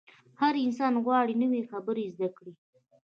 [0.41, 2.53] هر انسان غواړي نوې خبرې زده کړي.